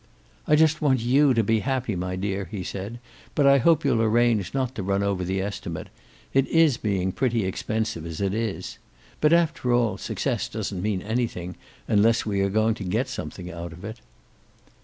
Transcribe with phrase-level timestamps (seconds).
[0.47, 2.97] "I just want you to be happy, my dear," he said.
[3.35, 5.89] "But I hope you'll arrange not to run over the estimate.
[6.33, 8.79] It is being pretty expensive as it is.
[9.19, 11.55] But after all, success doesn't mean anything,
[11.87, 14.01] unless we are going to get something out of it."